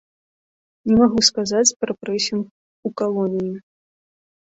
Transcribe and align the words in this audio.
Не 0.91 0.95
магу 1.01 1.19
сказаць 1.29 1.75
пра 1.83 1.91
прэсінг 2.01 2.45
у 2.91 2.95
калоніі. 3.03 3.57